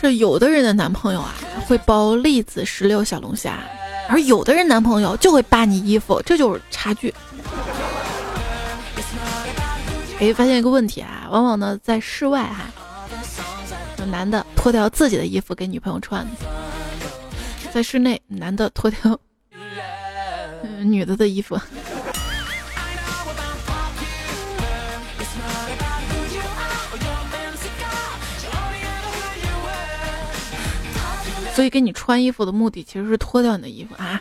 [0.00, 1.34] 这有的人的男朋友啊，
[1.66, 3.58] 会包栗子、石榴、小龙虾。
[4.08, 7.12] 而有的人男朋友就会扒你衣服，这就是差距。
[10.18, 12.70] 哎，发现一个问题啊，往往呢在室外哈，
[14.06, 16.26] 男的脱掉自己的衣服给女朋友穿，
[17.72, 19.20] 在室内男的脱掉
[20.80, 21.60] 女的的衣服。
[31.58, 34.20] 所以给你穿衣服的目的其实是脱掉你的衣服啊。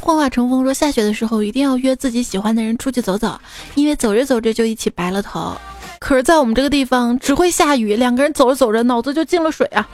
[0.00, 3.36] 幻化成风说下雪的时候一定要约自己喜欢的人出去走走，
[3.74, 5.56] 因为走着走着就一起白了头。
[5.98, 9.88] 可是，在我们这个地方只会下雨，两个人走着走着脑子就进了水啊。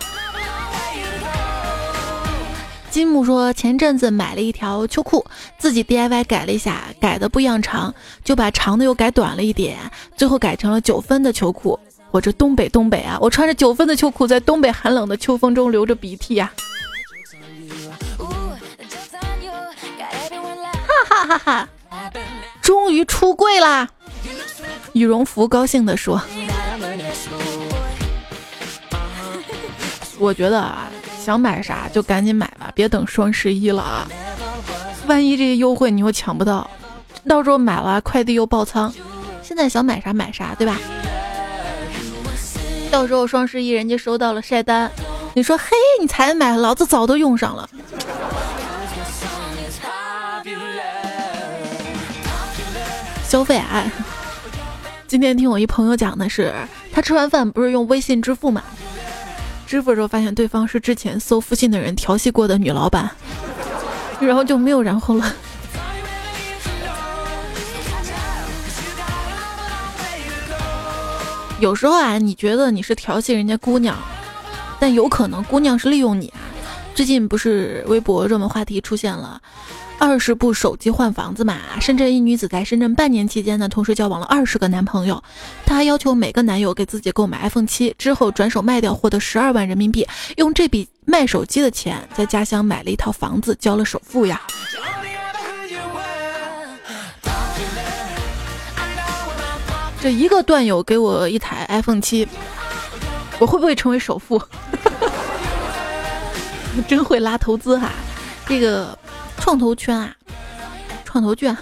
[2.91, 5.25] 金木说前阵子买了一条秋裤，
[5.57, 9.79] 自己 DIY 改了一下，改的不一样长，就把长的又改短了一点，
[10.15, 11.81] 最后改成了九分的秋裤。
[12.13, 16.53] 我这东北东北啊，我穿着九分的秋裤，在东北寒冷的秋风中流着鼻涕呀！
[21.09, 21.69] 哈哈哈哈！
[22.61, 23.89] 终于出柜啦！
[24.93, 26.21] 羽绒服高兴地说
[30.19, 30.89] ：“我觉得啊，
[31.25, 34.09] 想买啥就赶紧买吧，别等双十一了啊！
[35.07, 36.69] 万一这些优惠你又抢不到，
[37.29, 38.93] 到时候买了快递又爆仓。
[39.43, 40.77] 现在想买啥买啥，对吧？”
[42.91, 44.91] 到时候双十一人家收到了晒单，
[45.33, 45.65] 你说嘿，
[46.01, 47.69] 你才买，老子早都用上了。
[53.27, 53.85] 消费啊！
[55.07, 56.53] 今天听我一朋友讲的是，
[56.93, 58.61] 他吃完饭不是用微信支付嘛？
[59.69, 63.09] 支付的时候发现对方是之前搜附近的人调戏过的女老板，
[64.21, 65.33] 然后就没有然后了。
[71.61, 73.95] 有时候啊，你觉得你是调戏人家姑娘，
[74.81, 76.41] 但有可能姑娘是利用你啊。
[76.95, 79.39] 最近不是微博热门话题出现了
[79.99, 81.59] 二十部手机换房子嘛？
[81.79, 85.23] 深圳一女子在深圳半年期间呢，同时交往了二十个男朋友，
[85.67, 94.41] 她要求每个男友给自己购买 iPhone 七，之后转手卖掉，获得十二万人民币，用这笔卖手机的钱在家乡买了一套房子，交了首付呀。
[100.03, 102.27] 这一个段友给我一台 iPhone 七，
[103.39, 104.41] 我会不会成为首富？
[106.89, 107.91] 真会拉投资哈！
[108.47, 108.99] 这个
[109.37, 110.17] 创投圈啊，
[111.05, 111.55] 创投圈，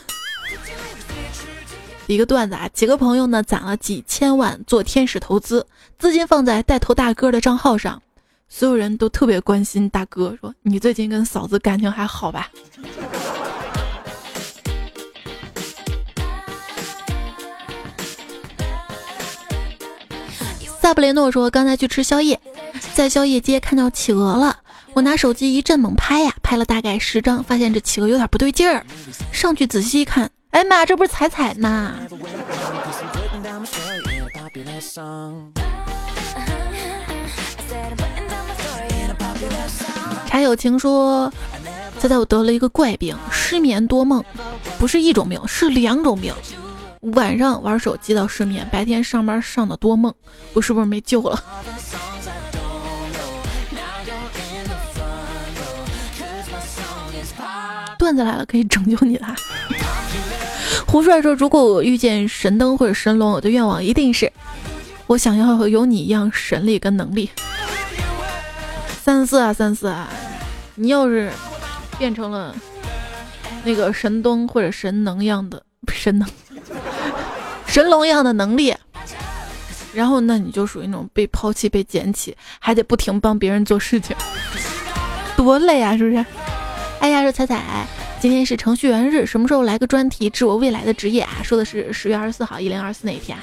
[2.07, 5.67] 一个段子啊，几个朋友呢攒了几千万做天使投资，
[5.99, 8.01] 资金放在带头大哥的账号上，
[8.49, 12.49] 所有人都特别关心大哥，说你最近跟嫂子感情还好吧？
[20.89, 22.41] 萨布雷诺说：“刚才去吃宵夜，
[22.95, 24.57] 在宵夜街看到企鹅了，
[24.95, 28.87] 我拿手机一阵猛拍呀，拍了大概十张，发现这企鹅有点不对劲儿。
[29.31, 31.93] 上去仔细一看，哎妈，这不是彩彩吗？”
[40.27, 41.31] 柴友情说
[42.01, 44.25] ：“猜猜我得了一个怪病，失眠多梦，
[44.79, 46.35] 不是一种病，是两种病。”
[47.01, 50.13] 晚上玩手机到失眠，白天上班上的多梦，
[50.53, 51.43] 我是不是没救了？
[57.99, 59.35] 段子来了，可以拯救你了。
[60.87, 64.33] 胡帅说：“如果我遇见神灯或者神龙，我的愿望一定是，
[65.07, 67.31] 我想要有你一样神力跟能力。”
[69.03, 70.09] 三四啊，三四啊，
[70.77, 71.31] 你要是
[71.99, 72.55] 变成了
[73.65, 76.27] 那个神灯或者神能样的神能
[77.69, 78.75] 神龙一样的能力，
[79.95, 84.17] 然后那你就属于那种被抛弃、被捡起，还得不停帮别人做事情，
[85.37, 86.25] 多累啊，是不是？
[87.01, 87.87] 哎呀，说彩彩。
[88.21, 91.37] 今天是程序员日，什么时候来个专题治我未来的职业啊？
[91.45, 93.39] 说的是十月二十四号，一零二四那一天。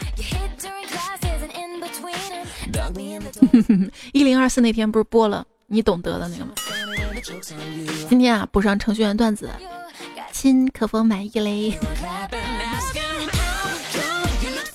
[4.12, 6.52] 一零二四那天不是播了你懂得的那个吗？
[8.10, 9.50] 今天啊，补上程序员段子，
[10.34, 11.80] 亲可否满意嘞？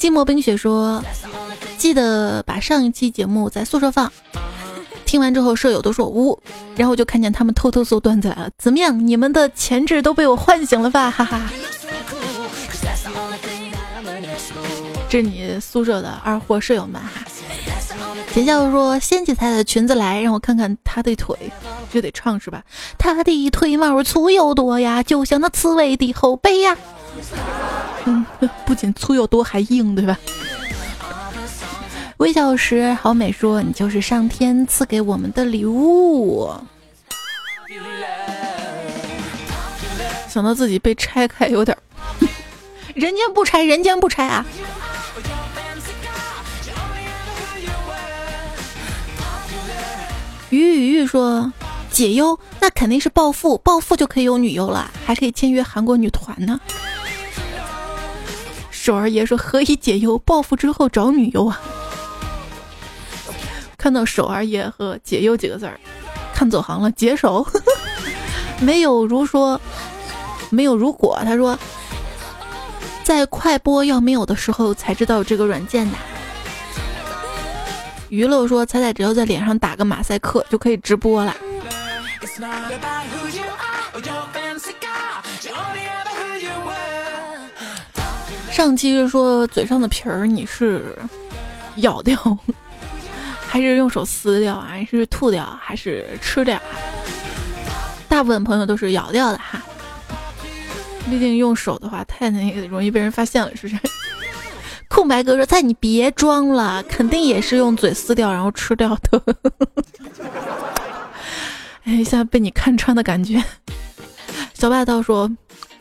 [0.00, 1.04] 寂寞冰雪说，
[1.76, 4.10] 记得把上一期节目在宿舍放。
[5.04, 6.40] 听完之后，舍友都说呜，
[6.74, 8.48] 然后就看见他们偷偷搜段子来了。
[8.56, 11.10] 怎么样，你们的潜质都被我唤醒了吧？
[11.10, 11.42] 哈哈。
[15.10, 17.22] 这是你宿舍的二货舍友们哈。
[18.32, 21.36] 姐姐说掀起她的裙子来，让我看看她的腿，
[21.92, 22.62] 就得唱是吧？
[22.96, 26.76] 她的腿毛粗又多呀，就像那刺猬的后背呀。
[28.04, 28.24] 嗯，
[28.64, 30.16] 不仅粗又多，还硬，对吧？
[32.18, 36.48] 微笑时，好美说：“你就是上天赐给我们的礼物。”
[40.28, 41.76] 想到自己被拆开，有点
[42.94, 44.46] 人间不拆，人间不拆啊！
[50.50, 51.52] 鱼鱼鱼说
[51.90, 56.60] ：“解忧那肯定是暴富，暴富就可以有女优了，还可以签约韩国女团呢。”
[58.70, 60.18] 手儿爷说：“何以解忧？
[60.18, 61.60] 暴富之后找女优啊？”
[63.78, 65.78] 看到“手儿爷”和“解忧”几个字儿，
[66.34, 67.46] 看走行了，解手。
[68.60, 69.60] 没有如说，
[70.50, 71.18] 没有如果。
[71.24, 71.56] 他说，
[73.04, 75.96] 在快播要没有的时候才知道这个软件的。
[78.10, 81.34] 娱乐说，彩彩只要在脸上打个马赛克就可以直播了。
[88.50, 90.98] 上期是说嘴上的皮儿你是
[91.76, 92.18] 咬掉。
[93.46, 94.66] 还是用手撕掉啊？
[94.68, 95.44] 还是吐掉？
[95.60, 96.60] 还是吃掉？
[98.08, 99.62] 大部分朋友都是咬掉的哈。
[101.08, 103.80] 毕竟用手的话太那个容易被人发现了，是不是？
[104.90, 109.22] 空白哥说：“在你别装了，肯定也是用嘴撕掉然后吃掉的。
[111.86, 113.42] ”哎，一下被你看穿的感觉。
[114.52, 115.30] 小霸道说：“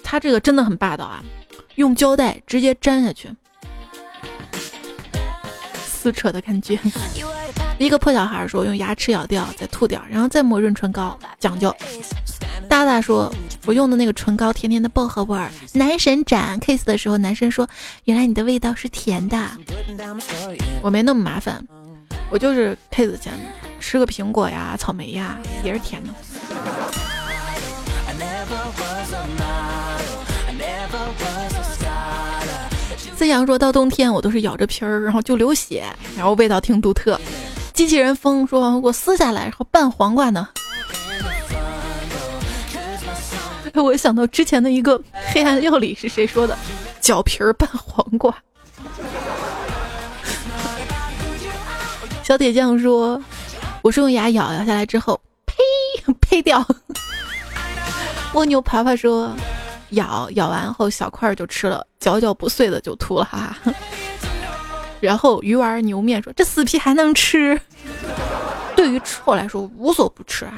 [0.03, 1.23] 他这个真的很霸道啊，
[1.75, 3.29] 用胶带直接粘下去，
[5.99, 6.79] 撕扯的感觉。”
[7.77, 11.75] 一个破小孩说：“用牙齿咬掉，再吐掉，然后再抹润唇膏，讲究。”
[12.69, 13.33] 大大说
[13.65, 17.67] ：“我用的那个唇膏，甜甜的薄荷味儿。”男神展 kiss 的时候，男生说
[18.05, 19.49] ：“原来你的味道是甜的。”
[20.83, 21.65] 我没那么麻烦，
[22.29, 23.33] 我就是 kiss 前
[23.79, 26.09] 吃个苹果呀、草莓呀，也是甜的。
[33.19, 35.83] 思阳说到冬天，我都是咬着皮儿，然后就流血，
[36.15, 37.19] 然后味道挺独特。
[37.73, 40.47] 机器人风说：“我撕下来，然后拌黄瓜呢。
[43.75, 44.97] ”我想到之前的一个
[45.33, 46.57] 黑暗料理是谁说的？
[47.01, 48.33] 脚皮儿拌黄瓜。
[52.23, 53.21] 小铁匠说
[53.83, 55.55] ：“我是用牙咬咬下来之后，呸
[56.21, 56.65] 呸掉。
[58.31, 59.35] ”蜗牛爬爬说
[59.91, 63.73] ：“咬咬完后小块就吃了，嚼嚼不碎的就吐了。”哈哈。
[64.99, 67.59] 然后鱼丸牛面说：“这死皮还能吃？”
[68.75, 70.53] 对于吃货来说无所不吃啊。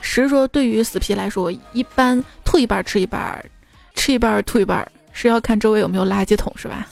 [0.00, 3.44] 实说对于死皮来说，一般吐一半吃一半，
[3.94, 6.86] 吃一半吐一半，是要看周围有没有垃圾桶是吧？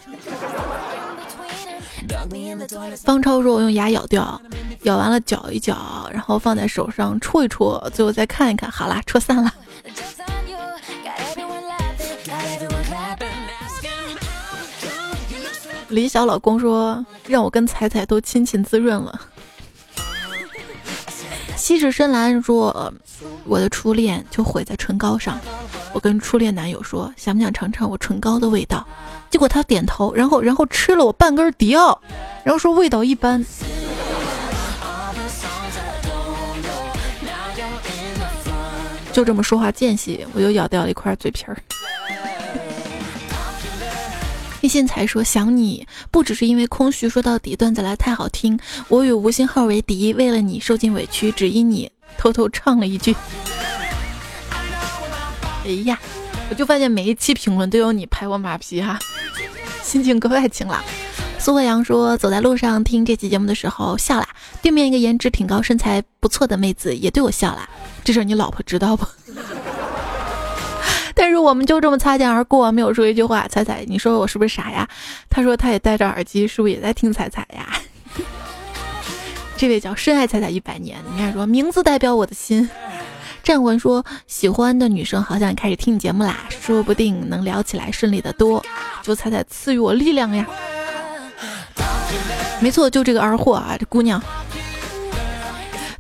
[3.05, 4.41] 方超说：“我用牙咬掉，
[4.83, 9.53] 咬完了搅一搅，然后放在手上戳一戳，最后再看一看，好啦，戳散了。”
[15.89, 19.21] 李小老公说：“让我跟彩彩都亲亲滋润了。”
[21.57, 22.93] 西式深蓝说
[23.45, 25.39] ：“我的初恋就毁在唇膏上。”
[25.95, 28.87] 我跟初恋男友说：“想不想尝尝我唇膏的味道？”
[29.31, 31.99] 结果他点头，然后然后吃了我半根迪奥，
[32.45, 33.45] 然后说味道一般。
[39.13, 41.57] 就这么说话间隙，我又咬掉了一块嘴皮儿。
[44.67, 47.09] 一心才说想你，不只是因为空虚。
[47.09, 48.59] 说到底，段子来太好听。
[48.89, 51.89] 我与无心号为敌，为了你受尽委屈，只因你
[52.19, 53.15] 偷偷唱了一句。
[55.65, 55.97] 哎呀，
[56.51, 58.99] 我就发现每一期评论都有你拍我马屁哈，
[59.85, 60.83] 心情格外晴朗。
[61.39, 64.27] 苏慧阳说：“走在路上听这期节目的时候笑了，
[64.63, 67.71] 对面一个颜值挺高、身材不错的妹子也对我笑了。
[68.03, 69.07] 这事你老婆知道不？
[71.37, 73.47] 我们就这么擦肩而过，没有说一句话。
[73.49, 74.89] 彩彩，你说我是不是傻呀？
[75.29, 77.67] 他说他也戴着耳机，是不是也在听彩彩呀？
[79.57, 82.69] 这位叫深爱彩彩一百年，你看说名字代表我的心。
[83.43, 88.65] 战魂说喜欢的女生好像开始听你节目啦，说不定能聊起来顺利的多。
[89.03, 90.47] 就彩彩赐予我力量呀。”
[92.59, 94.21] 没错，就这个二货啊，这姑娘。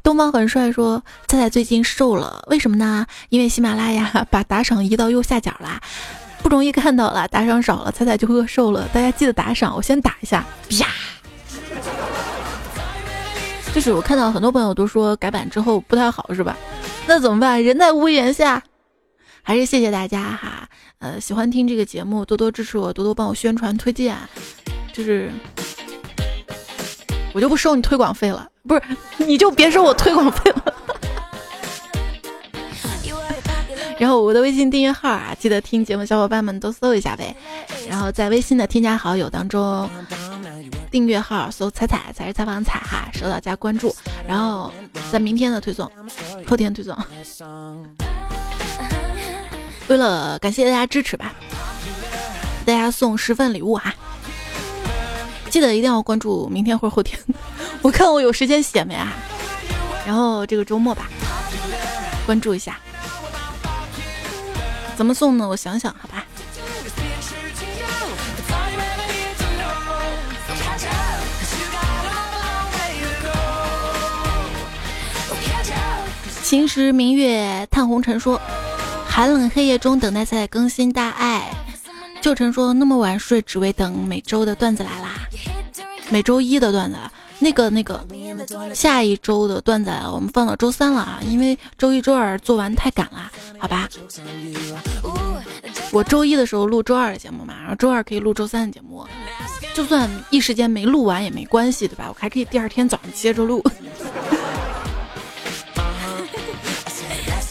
[0.06, 3.04] 东方很帅说，菜菜最近瘦了，为什么呢？
[3.28, 5.80] 因为喜马拉雅 把打赏移到右下角啦，
[6.44, 8.88] 不容易看到了，打赏少了，菜菜就饿瘦了。
[8.94, 10.86] 大家记得打赏，我先打一下，啪。
[13.74, 16.56] 就是我看到很多朋友都说改版之后不太好，是吧？
[17.08, 17.60] 那怎么办？
[17.64, 18.62] 人在屋檐下，
[19.42, 20.68] 还是谢谢大家哈。
[21.00, 24.16] 呃，喜欢听这个节目，多多支持我，多多帮我宣传推荐，
[24.92, 25.32] 就是。
[27.34, 28.82] 我就不收你推广费了，不是，
[29.18, 30.74] 你就别收我推广费了。
[33.98, 37.34] 然后我的微信订阅号啊，记得听节目小伙伴们都搜一下呗。
[37.88, 39.88] 然后在微信的添加好友当中，
[40.90, 43.94] 订阅号搜“彩彩”才是采访彩哈，收到加关注。
[44.26, 44.70] 然后
[45.10, 45.90] 在明天的推送，
[46.46, 46.94] 后天推送。
[49.88, 51.32] 为了感谢大家支持吧，
[52.66, 53.94] 大家送十份礼物哈。
[55.48, 57.18] 记得一定要关注明天或者后天，
[57.86, 59.12] 我看我有时间写没啊？
[60.04, 61.08] 然后这个周末吧，
[62.26, 62.80] 关注一下。
[64.96, 65.46] 怎么送呢？
[65.46, 66.26] 我想想，好吧。
[76.42, 78.40] 秦时明月探红尘说，
[79.08, 81.48] 寒冷黑夜中等待在更新大爱。
[82.20, 85.10] 旧晨说那么晚睡，只为等每周的段子来啦。
[86.08, 86.98] 每周一的段子，
[87.38, 88.04] 那个那个，
[88.74, 93.88] 下一周的段子我们放到周三了啊，因为周一周二做完太赶了，好吧？
[95.92, 99.06] 我周一的时候录周二的节目嘛，然后周二可以录周三的节目，
[99.74, 102.06] 就算一时间没录完也没关系，对吧？
[102.08, 103.62] 我还可以第二天早上接着录。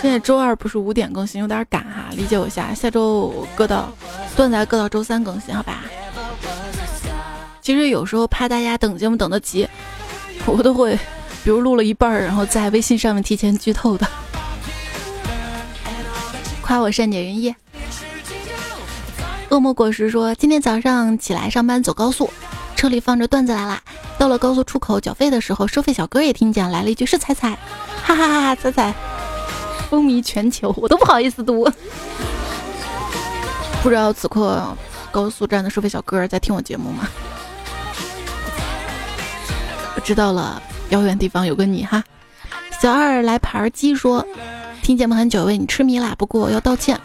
[0.01, 3.91] 现在周二不是五点更新，有点赶哈，理解我一下，下周搁到
[4.35, 5.83] 段子搁到周三更新，好吧？
[7.65, 9.67] 其实有时候怕大家等节目等得急，
[10.45, 10.95] 我都会，
[11.43, 14.07] 比如录了一半儿，然后在微信上面提前剧透的。
[16.61, 17.55] 夸我善解人意。
[19.49, 22.29] 恶魔果实说，今天早上起来上班走高速，
[22.75, 23.81] 车里放着段子来啦。
[24.19, 27.57] 到了高速出口缴费的时候，收费小哥也听见，来了一句是彩彩，
[28.03, 28.93] 哈哈哈哈，彩彩
[29.89, 31.67] 风靡全球，我都不好意思读。
[33.81, 34.63] 不知道此刻
[35.11, 37.09] 高速站的收费小哥在听我节目吗？
[40.01, 42.03] 知道了，遥远地方有个你哈。
[42.81, 44.25] 小二来盘鸡说，
[44.81, 46.13] 听节目很久，为你痴迷啦。
[46.17, 46.99] 不过要道歉，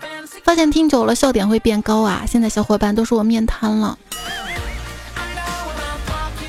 [0.44, 2.24] 发现听久了笑点会变高啊。
[2.26, 3.98] 现在小伙伴都说我面瘫了，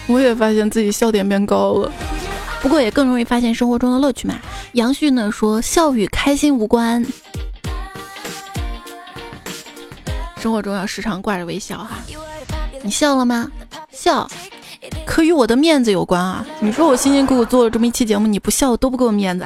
[0.08, 1.92] 我也发现自己笑点变高了。
[2.62, 4.36] 不过也更容易发现生活中的乐趣嘛。
[4.74, 7.06] 杨旭呢说，笑与开心无关，
[10.38, 12.00] 生活中要时常挂着微笑哈。
[12.84, 13.50] 你笑了吗？
[13.92, 14.30] 笑。
[15.06, 16.46] 可与我的面子有关啊！
[16.60, 19.46] 你说我辛辛苦苦做了这么一期节目，你不笑多不给我面子。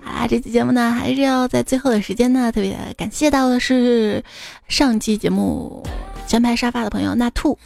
[0.00, 4.24] 好 啦，这期节目呢，还是要在最后的时间呢，特别感谢到的是
[4.66, 5.82] 上期节目
[6.26, 7.56] 前排沙发的朋友那兔、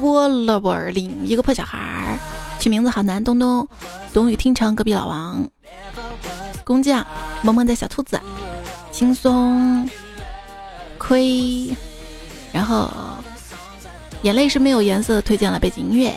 [0.00, 2.18] 窝了窝儿另一个破小孩儿，
[2.58, 3.66] 取名字好难，东东、
[4.12, 5.48] 冬雨听成、隔壁老王、
[6.64, 7.06] 工匠、
[7.42, 8.20] 萌萌的小兔子、
[8.90, 9.88] 轻松、
[10.98, 11.74] 亏，
[12.52, 12.90] 然后。
[14.22, 16.12] 眼泪是没有颜色，推荐了背景音乐。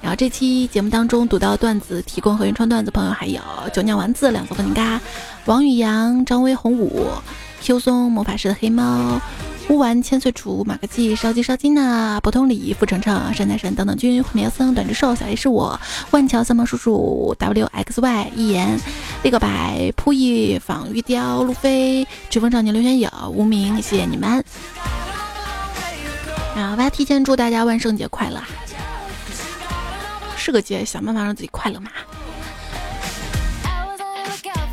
[0.00, 3.40] 然后这期节目当中读到段子提供和原创段子朋友还有
[3.72, 5.00] 酒酿丸子、两座粉饼干、
[5.44, 7.06] 王宇阳、张威、红武、
[7.60, 9.20] Q 松、魔法师的黑猫、
[9.68, 15.78] 乌丸、千岁厨、马克记、烧鸡烧金呐、不通礼、傅程程、山奶神等等君、虎苗僧、短之兽、小 A 是我、
[16.10, 18.80] 万桥三毛叔叔、WXY、一言、
[19.22, 24.44] 立个白、扑翼、仿玉雕、路飞、飓风少年刘玄友、无名，谢谢你们。
[26.66, 28.42] 好吧，提前祝大家万圣节快乐！
[30.36, 31.90] 是个节，想办法让自己快乐嘛。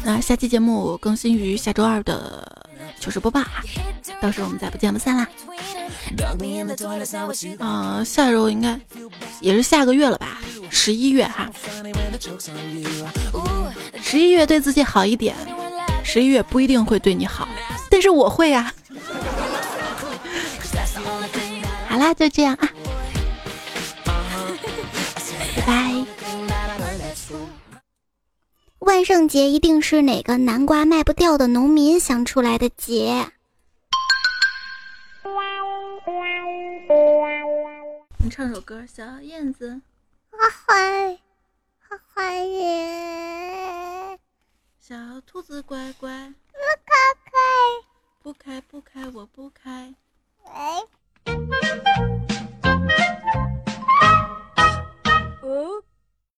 [0.03, 2.67] 那下期节目更新于下周二的
[2.99, 3.63] 糗事播报哈，
[4.21, 5.27] 到时候我们再不见不散啦。
[7.59, 8.79] 啊，下周应该
[9.39, 10.39] 也是下个月了吧？
[10.69, 11.49] 十一月哈，
[14.01, 15.35] 十一月对自己好一点，
[16.03, 17.47] 十一月不一定会对你好。
[17.89, 18.71] 但是我会呀。
[21.95, 22.67] 好啦，就这样啊，
[25.55, 26.05] 拜拜。
[28.79, 33.31] 万圣节一定是哪个南瓜卖不掉的农民想出来的节。
[38.17, 39.79] 你唱首歌，小燕子。
[40.29, 40.75] 花花，
[41.87, 44.19] 花花耶。
[44.81, 46.09] 小兔子乖乖，
[46.51, 46.93] 不开
[47.23, 47.31] 开，
[48.21, 49.95] 不开不开，我不开。
[55.43, 55.81] 어?